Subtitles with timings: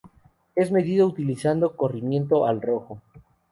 [0.55, 2.99] Es medido utilizando Corrimiento al rojo.